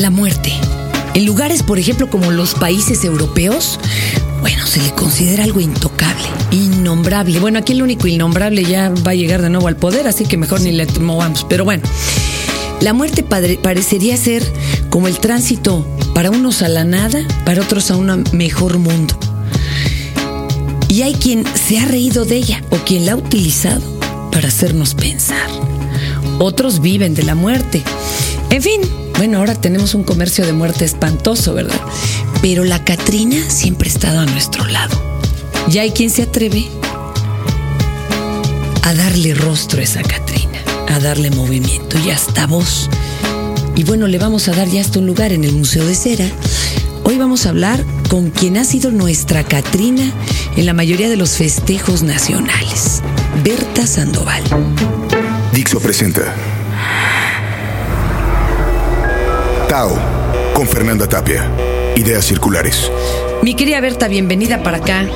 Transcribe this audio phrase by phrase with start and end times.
[0.00, 0.52] la muerte.
[1.14, 3.78] En lugares, por ejemplo, como los países europeos,
[4.40, 7.38] bueno, se le considera algo intocable, innombrable.
[7.38, 10.38] Bueno, aquí el único innombrable ya va a llegar de nuevo al poder, así que
[10.38, 11.44] mejor ni le movamos.
[11.48, 11.82] Pero bueno,
[12.80, 14.42] la muerte parecería ser
[14.88, 19.18] como el tránsito para unos a la nada, para otros a un mejor mundo.
[20.88, 23.82] Y hay quien se ha reído de ella o quien la ha utilizado
[24.32, 25.48] para hacernos pensar.
[26.38, 27.82] Otros viven de la muerte.
[28.50, 28.79] En fin,
[29.20, 31.78] bueno, ahora tenemos un comercio de muerte espantoso, ¿verdad?
[32.40, 34.98] Pero la Catrina siempre ha estado a nuestro lado.
[35.70, 36.66] Y hay quien se atreve
[38.80, 42.88] a darle rostro a esa Catrina, a darle movimiento y hasta voz.
[43.76, 46.26] Y bueno, le vamos a dar ya hasta un lugar en el Museo de Cera.
[47.04, 50.14] Hoy vamos a hablar con quien ha sido nuestra Catrina
[50.56, 53.02] en la mayoría de los festejos nacionales,
[53.44, 54.42] Berta Sandoval.
[55.52, 56.34] Dixo presenta
[59.70, 59.96] Tao
[60.52, 61.48] con Fernanda Tapia.
[61.94, 62.90] Ideas circulares.
[63.40, 65.06] Mi querida Berta, bienvenida para acá.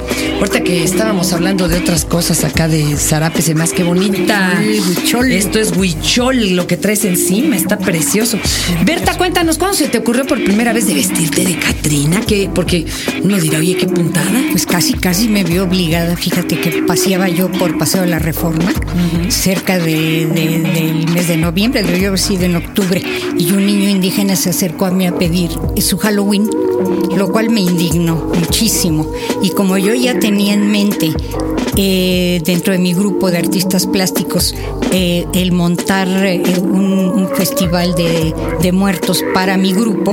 [0.45, 4.61] Ahorita que estábamos hablando de otras cosas acá de zarapes y más, qué bonita.
[4.61, 5.33] Huichol.
[5.33, 8.39] Esto es huichol, lo que traes encima, está precioso.
[8.85, 12.21] Berta, cuéntanos, ¿cuándo se te ocurrió por primera vez de vestirte de Catrina?
[12.27, 12.51] ¿Qué?
[12.55, 12.85] Porque
[13.23, 14.39] uno dirá, oye, qué puntada.
[14.51, 16.15] Pues casi, casi me vio obligada.
[16.15, 18.71] Fíjate que paseaba yo por Paseo de la Reforma,
[19.31, 23.03] cerca de, del mes de noviembre, debió haber sido en octubre,
[23.39, 26.51] y un niño indígena se acercó a mí a pedir su Halloween,
[27.17, 29.11] lo cual me indignó muchísimo.
[29.43, 31.13] Y como yo ya tenía en mente
[31.77, 34.55] eh, dentro de mi grupo de artistas plásticos
[34.93, 40.13] eh, el montar eh, un, festival de, de, muertos para mi grupo,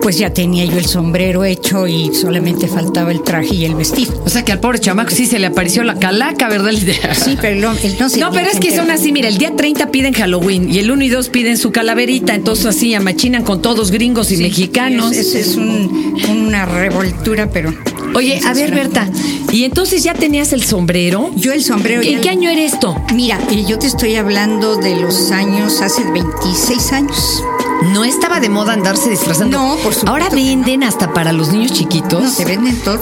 [0.00, 4.22] pues ya tenía yo el sombrero hecho y solamente faltaba el traje y el vestido.
[4.24, 6.72] O sea que al pobre chamaco sí se le apareció la calaca, ¿verdad?
[7.12, 9.90] Sí, pero él no se No, pero es que son así, mira, el día 30
[9.90, 13.90] piden Halloween y el 1 y 2 piden su calaverita, entonces así amachinan con todos
[13.90, 15.12] gringos y mexicanos.
[15.12, 17.74] Es, es, una revoltura, pero...
[18.14, 19.08] Oye, a ver, Berta,
[19.50, 21.30] ¿y entonces ya tenías el sombrero?
[21.34, 22.02] Yo el sombrero.
[22.02, 23.02] ¿En qué año era esto?
[23.14, 27.42] Mira, yo te estoy hablando de los años, hace 26 años.
[27.90, 29.58] No estaba de moda andarse disfrazando.
[29.58, 30.08] No, por supuesto.
[30.08, 32.22] Ahora venden hasta para los niños chiquitos.
[32.22, 33.00] No, se venden todo.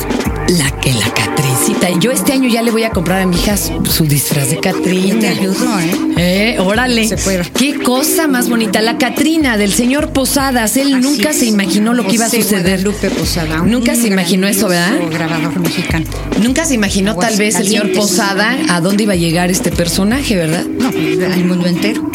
[0.49, 1.91] La que la Catrincita.
[2.01, 5.21] Yo este año ya le voy a comprar a mi hija su, disfraz de Catrina.
[5.21, 6.55] te ayudo, ¿eh?
[6.57, 7.07] Eh, órale.
[7.07, 7.45] Se puede.
[7.51, 8.81] Qué cosa más bonita.
[8.81, 10.77] La Catrina del señor Posadas.
[10.77, 12.83] Él nunca se imaginó lo que iba a suceder.
[12.83, 13.59] Lupe Posada.
[13.59, 14.99] Nunca se imaginó eso, ¿verdad?
[15.11, 16.07] grabador mexicano.
[16.43, 20.37] Nunca se imaginó tal vez el señor Posada a dónde iba a llegar este personaje,
[20.37, 20.65] ¿verdad?
[20.65, 22.11] No, al mundo entero.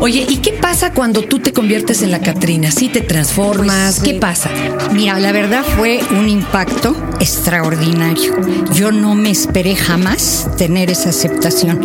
[0.00, 2.70] Oye, ¿y qué pasa cuando tú te conviertes en la Catrina?
[2.70, 3.98] ¿Sí te transformas?
[3.98, 4.48] Pues, ¿Qué pasa?
[4.92, 8.36] Mira, la verdad fue un impacto extraordinario.
[8.72, 11.80] Yo no me esperé jamás tener esa aceptación.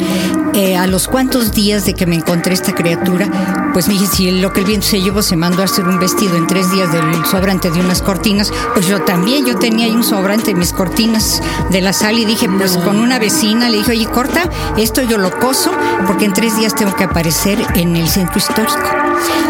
[0.53, 4.29] Eh, a los cuantos días de que me encontré esta criatura, pues me dije, si
[4.29, 6.91] lo que el viento se llevó se mandó a hacer un vestido en tres días
[6.93, 10.71] del sobrante de unas cortinas, pues yo también, yo tenía ahí un sobrante de mis
[10.71, 11.41] cortinas
[11.71, 14.47] de la sala y dije, pues con una vecina le dije, oye, corta,
[14.77, 15.71] esto yo lo coso
[16.05, 18.79] porque en tres días tengo que aparecer en el centro histórico.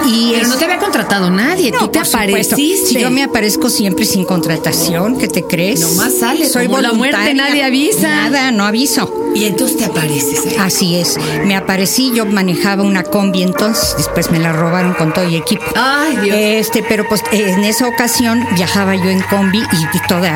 [0.05, 2.87] Y Pero no te había contratado nadie, tú te apareciste.
[2.87, 5.79] Si yo me aparezco siempre sin contratación, ¿qué te crees?
[5.81, 8.07] Nomás sale, soy Como la muerte, nadie avisa.
[8.07, 9.11] Nada, no aviso.
[9.35, 10.45] Y entonces te apareces.
[10.45, 10.57] ¿eh?
[10.59, 11.17] Así es.
[11.45, 15.63] Me aparecí, yo manejaba una combi entonces, después me la robaron con todo el equipo.
[15.75, 16.37] Ay, Dios.
[16.39, 20.29] Este, pero pues en esa ocasión viajaba yo en combi y toda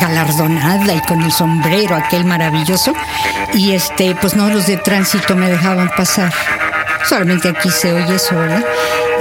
[0.00, 2.92] galardonada y con el sombrero aquel maravilloso.
[3.54, 6.32] Y este, pues no los de tránsito me dejaban pasar.
[7.08, 8.64] Solamente aquí se oye eso, ¿verdad?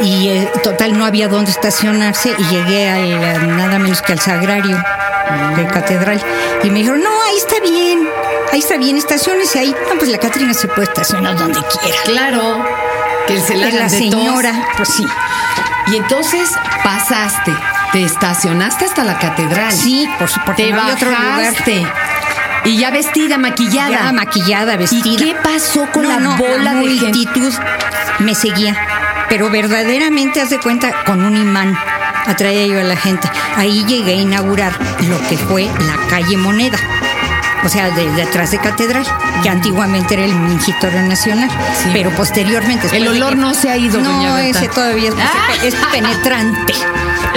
[0.01, 4.81] Y eh, total no había dónde estacionarse y llegué al, nada menos que al sagrario
[5.55, 6.21] de catedral
[6.63, 8.09] y me dijeron, no, ahí está bien,
[8.51, 9.75] ahí está bien, estaciones ahí.
[9.89, 11.97] No, pues la Catrina se puede estacionar donde quiera.
[12.05, 12.65] Claro,
[13.27, 15.05] que se la, la señora, pues sí.
[15.87, 16.49] Y entonces
[16.83, 17.51] pasaste,
[17.91, 19.71] te estacionaste hasta la catedral.
[19.71, 20.63] Sí, por supuesto.
[20.63, 21.53] Te no otro lugar.
[22.69, 23.89] Y ya vestida, maquillada.
[23.89, 25.01] Ya maquillada, vestida.
[25.09, 27.51] ¿Y qué pasó con la bola de multitud?
[28.19, 28.77] Me seguía.
[29.27, 31.75] Pero verdaderamente, haz de cuenta, con un imán
[32.27, 33.27] atraía yo a la gente.
[33.55, 34.71] Ahí llegué a inaugurar
[35.01, 36.77] lo que fue la calle Moneda.
[37.63, 39.05] O sea, de, detrás de Catedral,
[39.43, 41.49] que antiguamente era el Mingitorio Nacional,
[41.93, 42.87] pero posteriormente...
[42.95, 45.09] El olor no se ha ido, No, ese todavía
[45.63, 45.89] es ¡Ah!
[45.91, 46.73] penetrante.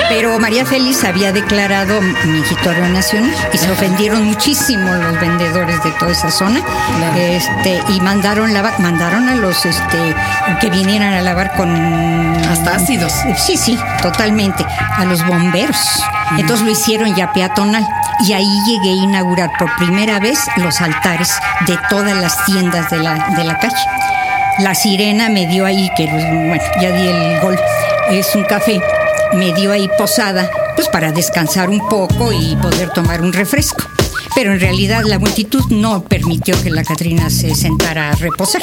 [0.09, 6.13] Pero María Félix había declarado mingitorio nacional y se ofendieron muchísimo los vendedores de toda
[6.13, 6.61] esa zona.
[7.17, 10.15] Este, y mandaron lavar, mandaron a los este
[10.61, 11.71] que vinieran a lavar con
[12.51, 13.13] hasta ácidos.
[13.39, 14.67] Sí, sí, totalmente.
[14.97, 16.03] A los bomberos.
[16.39, 17.87] Entonces lo hicieron ya peatonal.
[18.27, 21.31] Y ahí llegué a inaugurar por primera vez los altares
[21.67, 23.75] de todas las tiendas de la, de la calle.
[24.59, 26.07] La sirena me dio ahí, que
[26.81, 27.59] ya di el gol.
[28.11, 28.81] Es un café
[29.33, 33.85] me dio ahí posada, pues para descansar un poco y poder tomar un refresco.
[34.35, 38.63] Pero en realidad la multitud no permitió que la Catrina se sentara a reposar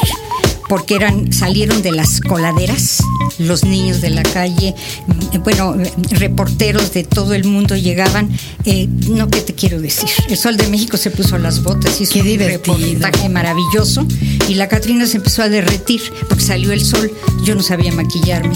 [0.69, 3.03] porque eran salieron de las coladeras
[3.39, 4.75] los niños de la calle
[5.07, 5.75] mm, bueno
[6.11, 8.29] reporteros de todo el mundo llegaban
[8.65, 12.03] eh, no qué te quiero decir el Sol de México se puso las botas y
[12.03, 14.05] hizo Qué un reportaje maravilloso
[14.47, 17.11] y la Catrina se empezó a derretir porque salió el sol.
[17.43, 18.55] Yo no sabía maquillarme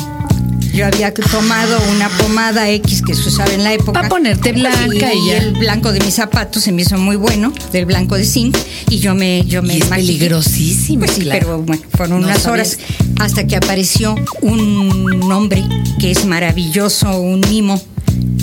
[0.73, 4.01] yo había tomado una pomada X que se usaba en la época.
[4.01, 7.85] Pa' ponerte blanca y el blanco de mis zapatos se me hizo muy bueno, del
[7.85, 8.57] blanco de zinc,
[8.89, 11.39] y yo me, yo me Y es peligrosísimo, Pues sí, claro.
[11.41, 12.75] pero bueno, fueron No unas sabías.
[12.75, 12.77] horas
[13.19, 15.63] hasta que apareció un hombre
[15.99, 17.81] que es maravilloso, un mimo,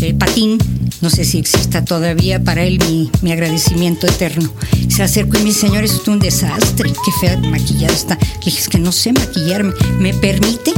[0.01, 0.59] eh, patín,
[1.01, 4.53] no sé si exista todavía, para él mi, mi agradecimiento eterno.
[4.89, 8.15] Se acercó y me dice, señor, esto es un desastre, qué fea maquillada está.
[8.17, 10.73] Le dije, es que no sé maquillarme, ¿me permite?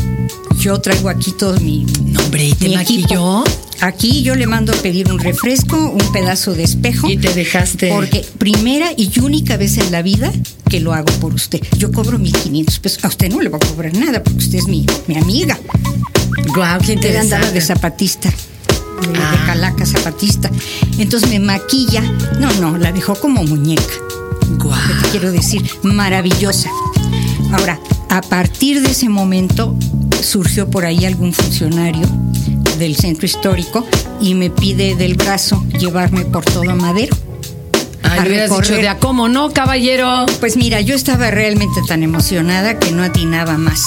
[0.62, 3.05] Yo traigo aquí todo mi, No, hombre, ¿y te mi maquilló?
[3.43, 3.44] equipo.
[3.81, 7.11] Aquí yo le mando a pedir un refresco, un pedazo de espejo.
[7.11, 7.88] Y te dejaste.
[7.88, 10.32] Porque primera y única vez en la vida
[10.69, 11.61] que lo hago por usted.
[11.79, 13.05] Yo cobro 1500 pesos.
[13.05, 15.59] A usted no le va a cobrar nada porque usted es mi, mi amiga.
[16.55, 17.53] Guau, qué Usted andaba interesante.
[17.53, 18.29] de zapatista.
[18.31, 19.43] De, de Ah.
[19.47, 20.49] calaca zapatista.
[20.99, 22.03] Entonces me maquilla.
[22.38, 23.94] No, no, la dejó como muñeca.
[24.59, 24.79] Guau.
[24.87, 25.69] ¿Qué te quiero decir?
[25.82, 26.70] Maravillosa.
[27.53, 27.81] Ahora,
[28.11, 29.76] a partir de ese momento
[30.22, 32.06] surgió por ahí algún funcionario
[32.78, 33.86] del centro histórico
[34.20, 37.16] y me pide del brazo llevarme por todo Madero.
[38.02, 40.26] Ay, a le hubieras dicho de a cómo no, caballero.
[40.40, 43.82] Pues mira, yo estaba realmente tan emocionada que no atinaba más.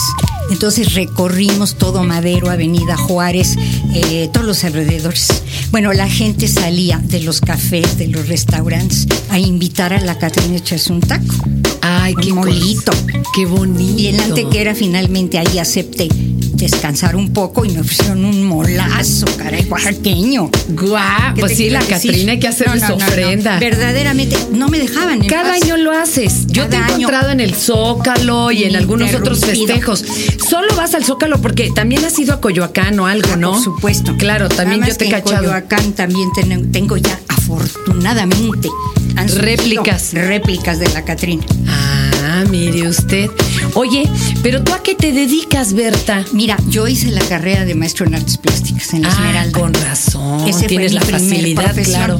[0.51, 3.55] Entonces recorrimos todo Madero, Avenida Juárez,
[3.93, 5.27] eh, todos los alrededores.
[5.71, 10.53] Bueno, la gente salía de los cafés, de los restaurantes, a invitar a la Catrina
[10.53, 11.33] a echarse un taco.
[11.81, 12.91] Ay, qué Un molito.
[12.91, 13.05] cosa.
[13.33, 13.99] Qué bonito.
[13.99, 16.07] Y en la antequera finalmente ahí acepté
[16.55, 20.49] descansar un poco y me ofrecieron un molazo, caray, oaxaqueño.
[20.69, 21.79] Guau, ¿Qué pues sí, la?
[21.81, 23.05] Catrina hay que hacerle No, su no, no,
[23.53, 23.59] no.
[23.59, 25.21] Verdaderamente, no me dejaban.
[25.23, 25.61] en Cada paz.
[25.63, 26.47] año lo haces.
[26.47, 26.95] Yo te he año.
[26.95, 30.03] encontrado en el Zócalo y en algunos otros festejos.
[30.49, 33.51] Solo vas al Zócalo porque también has ido a Coyoacán o algo, Ah, ¿no?
[33.53, 34.15] Por supuesto.
[34.17, 35.43] Claro, también yo te he que en cachado.
[35.43, 38.69] Coyoacán también ten- tengo ya, afortunadamente,
[39.15, 40.13] han Réplicas.
[40.13, 41.43] Réplicas de la Catrina.
[41.67, 43.29] Ah, mire usted.
[43.75, 44.09] Oye,
[44.43, 46.25] pero tú a qué te dedicas, Berta?
[46.33, 49.59] Mira, yo hice la carrera de maestro en artes plásticas en la Ah, Esmeralda.
[49.59, 50.47] con razón.
[50.47, 51.95] Ese Tienes fue la mi primer facilidad, profesión.
[51.95, 52.19] claro.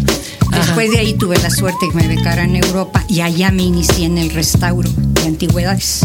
[0.51, 0.61] Ajá.
[0.65, 4.05] Después de ahí tuve la suerte que me becaran en Europa y allá me inicié
[4.05, 6.01] en el restauro de antigüedades,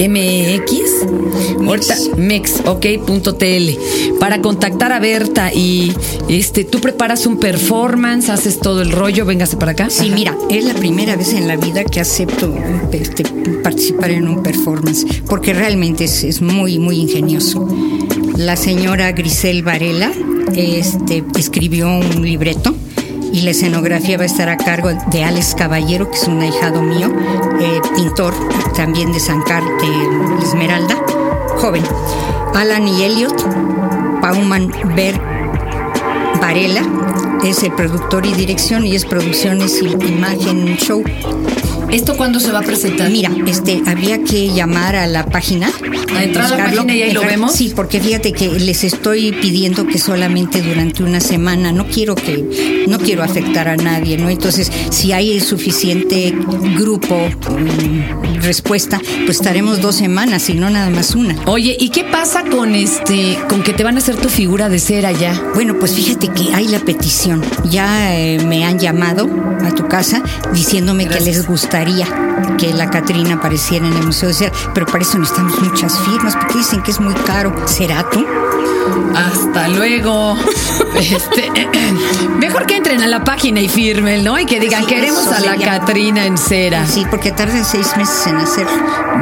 [0.00, 0.90] MX.
[1.66, 3.78] Ahorita Mex, ok, punto TL.
[4.18, 5.92] Para contactar a Berta y
[6.28, 9.90] este, tú preparas un performance, haces todo el rollo, véngase para acá.
[9.90, 10.14] Sí, Ajá.
[10.14, 12.54] mira, es la primera vez en la vida que acepto
[12.92, 13.24] este,
[13.62, 17.68] participar en un performance, porque realmente es, es muy, muy ingenioso.
[18.36, 20.10] La señora Grisel Varela
[20.56, 22.74] este, escribió un libreto
[23.34, 26.82] y la escenografía va a estar a cargo de Alex Caballero, que es un ahijado
[26.82, 27.12] mío,
[27.60, 28.32] eh, pintor
[28.76, 30.94] también de San Carlos de Esmeralda,
[31.56, 31.82] joven.
[32.54, 33.34] Alan y Elliot,
[34.20, 35.20] Pauman Berg
[36.40, 36.82] Varela
[37.44, 41.02] es el productor y dirección y es producciones y imagen show.
[41.90, 43.10] ¿Esto cuándo se va a presentar?
[43.10, 45.70] Mira, este, había que llamar a la página.
[46.14, 47.52] A entrar a la página y ahí lo vemos.
[47.52, 52.84] Sí, porque fíjate que les estoy pidiendo que solamente durante una semana, no quiero que,
[52.88, 54.28] no quiero afectar a nadie, ¿no?
[54.28, 56.34] Entonces, si hay suficiente
[56.76, 61.36] grupo, mm, respuesta, pues estaremos dos semanas y no nada más una.
[61.46, 64.78] Oye, ¿y qué pasa con este, con que te van a hacer tu figura de
[64.78, 65.40] cera ya?
[65.54, 67.42] Bueno, pues fíjate que hay la petición.
[67.70, 69.28] Ya eh, me han llamado
[69.64, 70.22] a tu casa
[70.52, 71.46] diciéndome que les
[71.84, 72.33] María.
[72.58, 76.36] Que la Catrina apareciera en el Museo de Cera, pero para eso necesitamos muchas firmas
[76.36, 77.54] porque dicen que es muy caro.
[77.66, 78.24] ¿Será tú?
[79.14, 80.36] Hasta luego.
[80.94, 81.50] Este,
[82.38, 84.38] mejor que entren a la página y firmen, ¿no?
[84.38, 85.56] Y que digan, Sí, queremos a la.
[85.56, 86.86] Catrina en cera.
[86.86, 88.66] Sí, porque tardan seis meses en hacer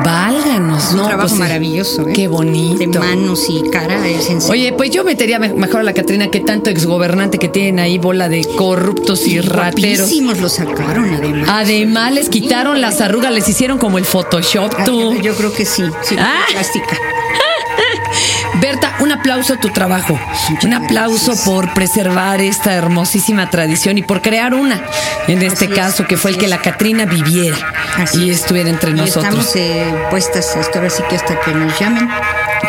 [0.04, 1.06] Válganos, un ¿no?
[1.06, 2.02] trabajo pues, maravilloso.
[2.08, 2.12] ¿eh?
[2.14, 2.78] Qué bonito.
[2.78, 4.06] De manos y cara.
[4.06, 4.52] Es en serio.
[4.52, 7.98] Oye, pues yo metería me- mejor a la Catrina que tanto exgobernante que tienen ahí,
[7.98, 10.00] bola de corruptos y rateros.
[10.00, 11.48] Guapísimos lo sacaron además.
[11.50, 15.14] Además, les quitaron las arrugas, les hicieron como el Photoshop, tú.
[15.20, 15.84] Yo creo que sí.
[16.02, 16.44] sí Ah.
[16.50, 16.96] plástica.
[18.60, 20.18] Berta, un aplauso a tu trabajo.
[20.62, 24.80] Un aplauso por preservar esta hermosísima tradición y por crear una,
[25.26, 26.50] en este Así es, caso, que fue el que es.
[26.50, 27.56] la Catrina viviera
[27.98, 28.40] Así y es.
[28.40, 29.24] estuviera entre Y nosotros.
[29.24, 32.08] Estamos eh, puestas hasta ahora sí que hasta que nos llamen.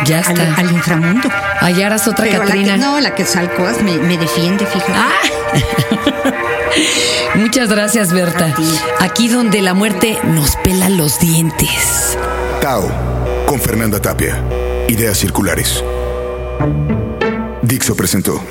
[0.06, 0.56] Ya está.
[0.56, 1.30] al inframundo.
[1.62, 2.74] Allá harás otra Pero la Catrina.
[2.74, 4.94] que, no, la que Salcoas me, me defiende, fíjate.
[4.96, 5.12] Ah.
[7.36, 8.54] Muchas gracias, Berta.
[9.00, 12.18] Aquí donde la muerte nos pela los dientes.
[12.62, 12.90] Tao,
[13.46, 14.42] con Fernanda Tapia.
[14.88, 15.84] Ideas circulares.
[17.62, 18.42] Dixo presentó